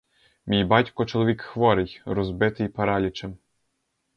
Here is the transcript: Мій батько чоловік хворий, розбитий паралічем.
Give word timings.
Мій 0.45 0.63
батько 0.63 1.05
чоловік 1.05 1.41
хворий, 1.41 2.01
розбитий 2.05 2.67
паралічем. 2.67 3.37